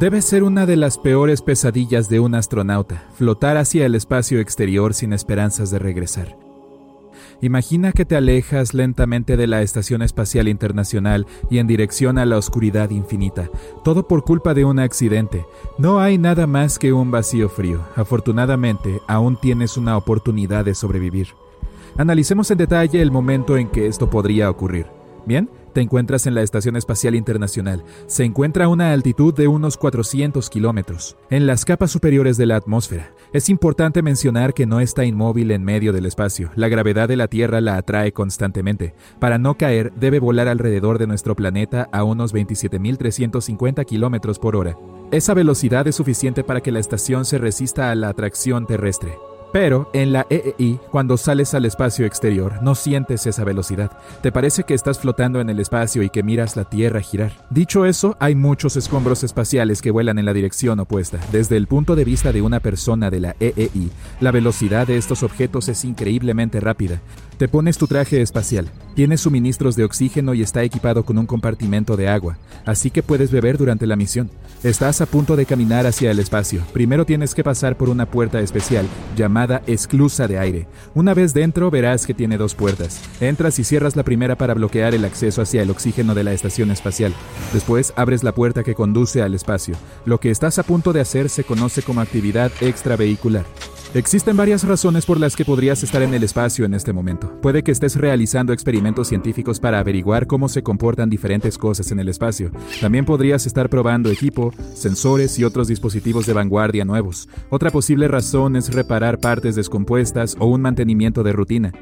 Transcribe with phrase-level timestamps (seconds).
[0.00, 4.94] Debe ser una de las peores pesadillas de un astronauta, flotar hacia el espacio exterior
[4.94, 6.34] sin esperanzas de regresar.
[7.42, 12.38] Imagina que te alejas lentamente de la Estación Espacial Internacional y en dirección a la
[12.38, 13.50] oscuridad infinita,
[13.84, 15.44] todo por culpa de un accidente.
[15.76, 17.82] No hay nada más que un vacío frío.
[17.94, 21.28] Afortunadamente, aún tienes una oportunidad de sobrevivir.
[21.98, 24.86] Analicemos en detalle el momento en que esto podría ocurrir.
[25.26, 27.84] Bien, te encuentras en la Estación Espacial Internacional.
[28.06, 32.56] Se encuentra a una altitud de unos 400 kilómetros, en las capas superiores de la
[32.56, 33.14] atmósfera.
[33.32, 36.50] Es importante mencionar que no está inmóvil en medio del espacio.
[36.54, 38.94] La gravedad de la Tierra la atrae constantemente.
[39.18, 44.76] Para no caer, debe volar alrededor de nuestro planeta a unos 27.350 kilómetros por hora.
[45.10, 49.18] Esa velocidad es suficiente para que la estación se resista a la atracción terrestre.
[49.52, 53.90] Pero en la EEI, cuando sales al espacio exterior, no sientes esa velocidad.
[54.22, 57.32] Te parece que estás flotando en el espacio y que miras la Tierra girar.
[57.50, 61.18] Dicho eso, hay muchos escombros espaciales que vuelan en la dirección opuesta.
[61.30, 65.22] Desde el punto de vista de una persona de la EEI, la velocidad de estos
[65.22, 67.00] objetos es increíblemente rápida.
[67.42, 71.96] Te pones tu traje espacial, tienes suministros de oxígeno y está equipado con un compartimento
[71.96, 74.30] de agua, así que puedes beber durante la misión.
[74.62, 76.62] Estás a punto de caminar hacia el espacio.
[76.72, 80.68] Primero tienes que pasar por una puerta especial llamada esclusa de aire.
[80.94, 83.00] Una vez dentro verás que tiene dos puertas.
[83.20, 86.70] Entras y cierras la primera para bloquear el acceso hacia el oxígeno de la estación
[86.70, 87.12] espacial.
[87.52, 89.74] Después abres la puerta que conduce al espacio.
[90.04, 93.46] Lo que estás a punto de hacer se conoce como actividad extravehicular.
[93.94, 97.38] Existen varias razones por las que podrías estar en el espacio en este momento.
[97.42, 102.08] Puede que estés realizando experimentos científicos para averiguar cómo se comportan diferentes cosas en el
[102.08, 102.52] espacio.
[102.80, 107.28] También podrías estar probando equipo, sensores y otros dispositivos de vanguardia nuevos.
[107.50, 111.72] Otra posible razón es reparar partes descompuestas o un mantenimiento de rutina.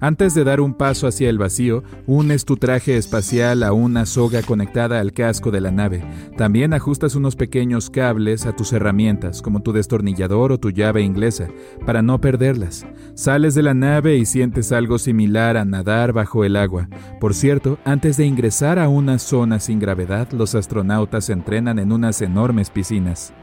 [0.00, 4.42] Antes de dar un paso hacia el vacío, unes tu traje espacial a una soga
[4.42, 6.04] conectada al casco de la nave.
[6.36, 11.48] También ajustas unos pequeños cables a tus herramientas, como tu destornillador o tu llave inglesa,
[11.84, 12.86] para no perderlas.
[13.14, 16.88] Sales de la nave y sientes algo similar a nadar bajo el agua.
[17.20, 22.22] Por cierto, antes de ingresar a una zona sin gravedad, los astronautas entrenan en unas
[22.22, 23.34] enormes piscinas.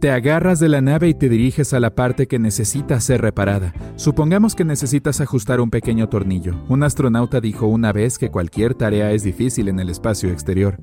[0.00, 3.74] Te agarras de la nave y te diriges a la parte que necesita ser reparada.
[3.96, 6.54] Supongamos que necesitas ajustar un pequeño tornillo.
[6.70, 10.82] Un astronauta dijo una vez que cualquier tarea es difícil en el espacio exterior.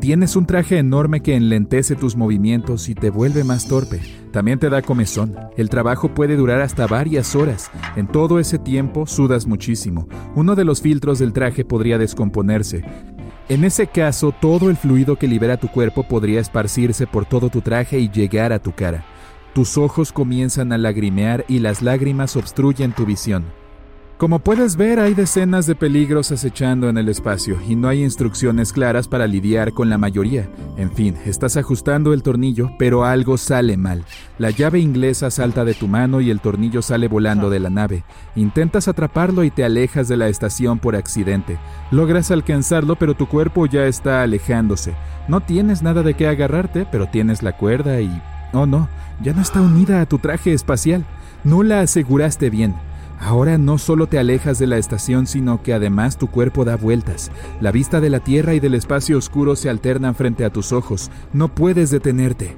[0.00, 4.00] Tienes un traje enorme que enlentece tus movimientos y te vuelve más torpe.
[4.32, 5.34] También te da comezón.
[5.56, 7.70] El trabajo puede durar hasta varias horas.
[7.96, 10.06] En todo ese tiempo sudas muchísimo.
[10.36, 12.84] Uno de los filtros del traje podría descomponerse.
[13.48, 17.62] En ese caso, todo el fluido que libera tu cuerpo podría esparcirse por todo tu
[17.62, 19.04] traje y llegar a tu cara.
[19.54, 23.46] Tus ojos comienzan a lagrimear y las lágrimas obstruyen tu visión.
[24.18, 28.72] Como puedes ver, hay decenas de peligros acechando en el espacio y no hay instrucciones
[28.72, 30.48] claras para lidiar con la mayoría.
[30.76, 34.04] En fin, estás ajustando el tornillo, pero algo sale mal.
[34.36, 38.02] La llave inglesa salta de tu mano y el tornillo sale volando de la nave.
[38.34, 41.56] Intentas atraparlo y te alejas de la estación por accidente.
[41.92, 44.94] Logras alcanzarlo, pero tu cuerpo ya está alejándose.
[45.28, 48.20] No tienes nada de qué agarrarte, pero tienes la cuerda y...
[48.52, 48.88] Oh no,
[49.22, 51.04] ya no está unida a tu traje espacial.
[51.44, 52.74] No la aseguraste bien.
[53.20, 57.30] Ahora no solo te alejas de la estación, sino que además tu cuerpo da vueltas.
[57.60, 61.10] La vista de la Tierra y del espacio oscuro se alternan frente a tus ojos.
[61.32, 62.56] No puedes detenerte.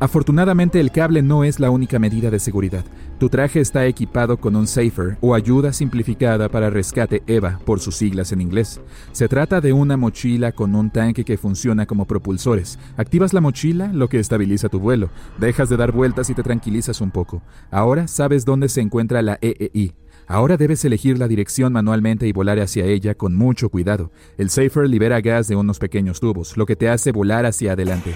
[0.00, 2.84] Afortunadamente el cable no es la única medida de seguridad.
[3.18, 7.96] Tu traje está equipado con un Safer o ayuda simplificada para rescate EVA por sus
[7.96, 8.80] siglas en inglés.
[9.10, 12.78] Se trata de una mochila con un tanque que funciona como propulsores.
[12.96, 15.10] Activas la mochila, lo que estabiliza tu vuelo.
[15.38, 17.42] Dejas de dar vueltas y te tranquilizas un poco.
[17.72, 19.96] Ahora sabes dónde se encuentra la EEI.
[20.28, 24.12] Ahora debes elegir la dirección manualmente y volar hacia ella con mucho cuidado.
[24.36, 28.14] El Safer libera gas de unos pequeños tubos, lo que te hace volar hacia adelante.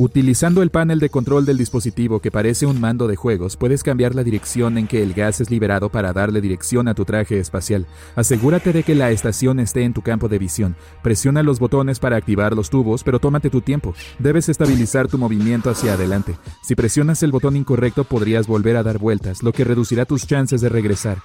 [0.00, 4.14] Utilizando el panel de control del dispositivo que parece un mando de juegos, puedes cambiar
[4.14, 7.86] la dirección en que el gas es liberado para darle dirección a tu traje espacial.
[8.16, 10.74] Asegúrate de que la estación esté en tu campo de visión.
[11.02, 13.94] Presiona los botones para activar los tubos, pero tómate tu tiempo.
[14.18, 16.34] Debes estabilizar tu movimiento hacia adelante.
[16.62, 20.62] Si presionas el botón incorrecto podrías volver a dar vueltas, lo que reducirá tus chances
[20.62, 21.18] de regresar.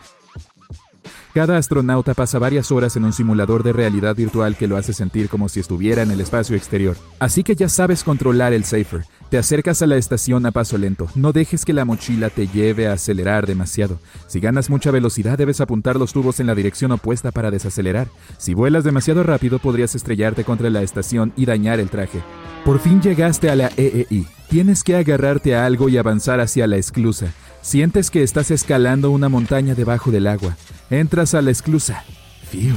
[1.35, 5.27] Cada astronauta pasa varias horas en un simulador de realidad virtual que lo hace sentir
[5.27, 6.95] como si estuviera en el espacio exterior.
[7.19, 9.03] Así que ya sabes controlar el Safer.
[9.29, 11.09] Te acercas a la estación a paso lento.
[11.13, 13.99] No dejes que la mochila te lleve a acelerar demasiado.
[14.27, 18.07] Si ganas mucha velocidad, debes apuntar los tubos en la dirección opuesta para desacelerar.
[18.37, 22.23] Si vuelas demasiado rápido, podrías estrellarte contra la estación y dañar el traje.
[22.63, 24.25] Por fin llegaste a la EEI.
[24.49, 27.33] Tienes que agarrarte a algo y avanzar hacia la esclusa.
[27.65, 30.55] Sientes que estás escalando una montaña debajo del agua.
[30.91, 32.03] Entras a la esclusa.
[32.47, 32.75] Fío.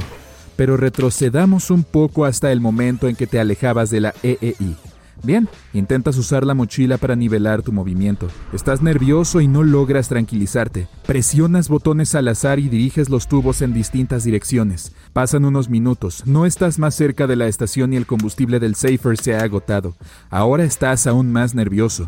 [0.55, 4.75] Pero retrocedamos un poco hasta el momento en que te alejabas de la EEI.
[5.21, 8.29] Bien, intentas usar la mochila para nivelar tu movimiento.
[8.51, 10.87] Estás nervioso y no logras tranquilizarte.
[11.05, 14.93] Presionas botones al azar y diriges los tubos en distintas direcciones.
[15.13, 16.23] Pasan unos minutos.
[16.25, 19.95] No estás más cerca de la estación y el combustible del Safer se ha agotado.
[20.31, 22.07] Ahora estás aún más nervioso.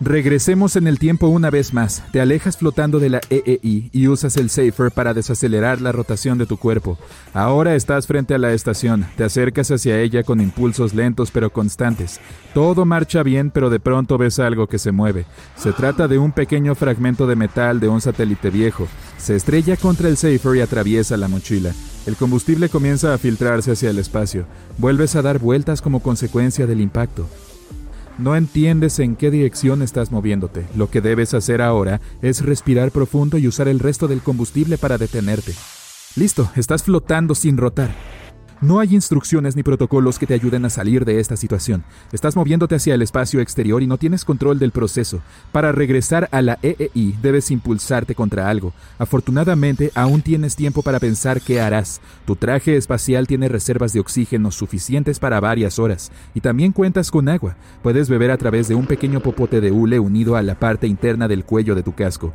[0.00, 2.02] Regresemos en el tiempo una vez más.
[2.10, 6.46] Te alejas flotando de la EEI y usas el Safer para desacelerar la rotación de
[6.46, 6.98] tu cuerpo.
[7.32, 9.06] Ahora estás frente a la estación.
[9.16, 12.20] Te acercas hacia ella con impulsos lentos pero constantes.
[12.54, 15.26] Todo marcha bien, pero de pronto ves algo que se mueve.
[15.56, 18.88] Se trata de un pequeño fragmento de metal de un satélite viejo.
[19.16, 21.72] Se estrella contra el Safer y atraviesa la mochila.
[22.04, 24.44] El combustible comienza a filtrarse hacia el espacio.
[24.76, 27.26] Vuelves a dar vueltas como consecuencia del impacto.
[28.16, 30.66] No entiendes en qué dirección estás moviéndote.
[30.76, 34.98] Lo que debes hacer ahora es respirar profundo y usar el resto del combustible para
[34.98, 35.52] detenerte.
[36.14, 38.13] Listo, estás flotando sin rotar.
[38.64, 41.84] No hay instrucciones ni protocolos que te ayuden a salir de esta situación.
[42.12, 45.20] Estás moviéndote hacia el espacio exterior y no tienes control del proceso.
[45.52, 48.72] Para regresar a la EEI debes impulsarte contra algo.
[48.96, 52.00] Afortunadamente aún tienes tiempo para pensar qué harás.
[52.24, 57.28] Tu traje espacial tiene reservas de oxígeno suficientes para varias horas y también cuentas con
[57.28, 57.56] agua.
[57.82, 61.28] Puedes beber a través de un pequeño popote de hule unido a la parte interna
[61.28, 62.32] del cuello de tu casco.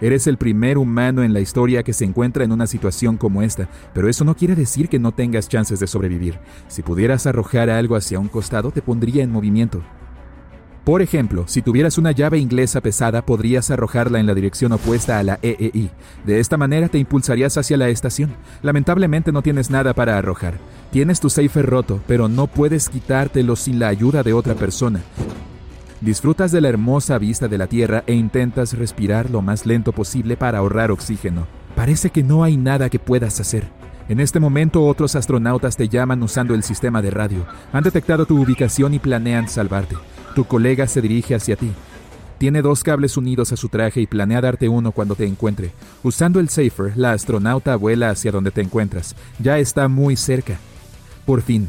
[0.00, 3.68] Eres el primer humano en la historia que se encuentra en una situación como esta,
[3.92, 6.38] pero eso no quiere decir que no tengas chances de sobrevivir.
[6.68, 9.82] Si pudieras arrojar algo hacia un costado, te pondría en movimiento.
[10.88, 15.22] Por ejemplo, si tuvieras una llave inglesa pesada, podrías arrojarla en la dirección opuesta a
[15.22, 15.90] la EEI.
[16.24, 18.34] De esta manera te impulsarías hacia la estación.
[18.62, 20.54] Lamentablemente no tienes nada para arrojar.
[20.90, 25.02] Tienes tu safe roto, pero no puedes quitártelo sin la ayuda de otra persona.
[26.00, 30.36] Disfrutas de la hermosa vista de la Tierra e intentas respirar lo más lento posible
[30.36, 31.48] para ahorrar oxígeno.
[31.74, 33.68] Parece que no hay nada que puedas hacer.
[34.08, 37.46] En este momento otros astronautas te llaman usando el sistema de radio.
[37.72, 39.96] Han detectado tu ubicación y planean salvarte.
[40.36, 41.72] Tu colega se dirige hacia ti.
[42.38, 45.72] Tiene dos cables unidos a su traje y planea darte uno cuando te encuentre.
[46.04, 49.16] Usando el Safer, la astronauta vuela hacia donde te encuentras.
[49.40, 50.58] Ya está muy cerca.
[51.26, 51.68] Por fin,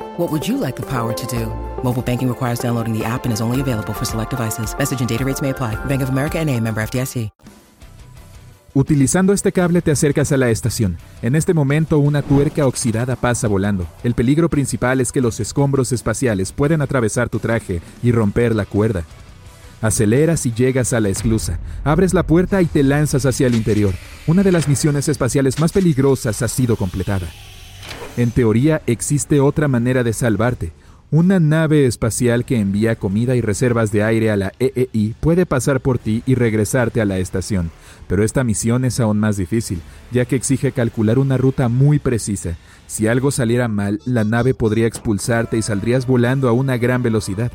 [0.17, 1.45] What would you like the power to do?
[1.83, 4.75] Mobile banking requires downloading the app and is only available for select devices.
[4.77, 5.75] Message and data rates may apply.
[5.85, 7.29] Bank of America and a member FDIC.
[8.73, 10.97] Utilizando este cable te acercas a la estación.
[11.21, 13.87] En este momento una tuerca oxidada pasa volando.
[14.03, 18.65] El peligro principal es que los escombros espaciales pueden atravesar tu traje y romper la
[18.65, 19.03] cuerda.
[19.81, 21.59] Aceleras y llegas a la esclusa.
[21.85, 23.93] Abres la puerta y te lanzas hacia el interior.
[24.27, 27.27] Una de las misiones espaciales más peligrosas ha sido completada.
[28.17, 30.73] En teoría existe otra manera de salvarte.
[31.11, 35.81] Una nave espacial que envía comida y reservas de aire a la EEI puede pasar
[35.81, 37.69] por ti y regresarte a la estación,
[38.07, 42.55] pero esta misión es aún más difícil, ya que exige calcular una ruta muy precisa.
[42.87, 47.51] Si algo saliera mal, la nave podría expulsarte y saldrías volando a una gran velocidad.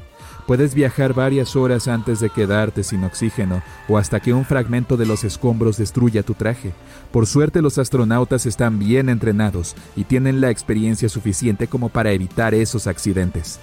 [0.46, 5.04] Puedes viajar varias horas antes de quedarte sin oxígeno o hasta que un fragmento de
[5.04, 6.72] los escombros destruya tu traje.
[7.10, 12.54] Por suerte los astronautas están bien entrenados y tienen la experiencia suficiente como para evitar
[12.54, 13.58] esos accidentes.